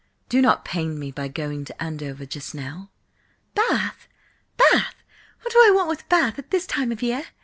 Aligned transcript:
Do 0.29 0.41
not 0.41 0.65
pain 0.65 0.97
me 0.97 1.11
by 1.11 1.27
going 1.27 1.63
to 1.65 1.79
Andover 1.79 2.25
just 2.25 2.55
now." 2.55 2.89
"Bath! 3.53 4.07
Bath! 4.57 4.95
What 5.43 5.53
do 5.53 5.59
I 5.59 5.69
want 5.69 5.89
with 5.89 6.09
Bath 6.09 6.39
at 6.39 6.49
this 6.49 6.65
time 6.65 6.91
of 6.91 7.01
the 7.01 7.05
year? 7.05 7.25